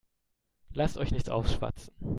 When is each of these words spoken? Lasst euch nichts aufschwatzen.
Lasst 0.71 0.97
euch 0.97 1.11
nichts 1.11 1.29
aufschwatzen. 1.29 1.93